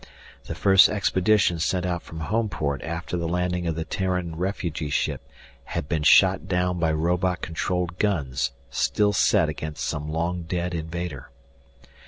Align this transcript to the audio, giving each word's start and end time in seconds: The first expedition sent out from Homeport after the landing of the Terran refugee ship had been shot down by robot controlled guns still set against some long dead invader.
The 0.45 0.55
first 0.55 0.89
expedition 0.89 1.59
sent 1.59 1.85
out 1.85 2.01
from 2.01 2.21
Homeport 2.21 2.81
after 2.81 3.17
the 3.17 3.27
landing 3.27 3.67
of 3.67 3.75
the 3.75 3.85
Terran 3.85 4.35
refugee 4.35 4.89
ship 4.89 5.21
had 5.65 5.87
been 5.87 6.01
shot 6.01 6.47
down 6.47 6.79
by 6.79 6.91
robot 6.91 7.41
controlled 7.41 7.99
guns 7.99 8.49
still 8.71 9.13
set 9.13 9.47
against 9.47 9.85
some 9.85 10.09
long 10.11 10.41
dead 10.41 10.73
invader. 10.73 11.29